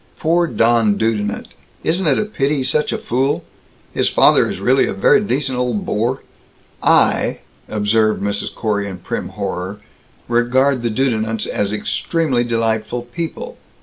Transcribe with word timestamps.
Poor 0.17 0.47
Don 0.47 0.97
Dudenant, 0.97 1.49
isn't 1.83 2.07
it 2.07 2.17
a 2.17 2.25
pity 2.25 2.57
he's 2.57 2.71
such 2.71 2.91
a 2.91 2.97
fool? 2.97 3.43
His 3.93 4.09
father 4.09 4.49
is 4.49 4.59
really 4.59 4.87
a 4.87 4.95
very 4.95 5.21
decent 5.21 5.59
old 5.59 5.85
bore." 5.85 6.23
"I," 6.81 7.41
observed 7.69 8.19
Mrs. 8.19 8.51
Corey, 8.55 8.87
in 8.87 8.97
prim 8.97 9.29
horror, 9.29 9.79
"regard 10.27 10.81
the 10.81 10.89
Dudenants 10.89 11.45
as 11.45 11.71
extremely 11.71 12.43
delightful 12.43 13.03
people. 13.03 13.57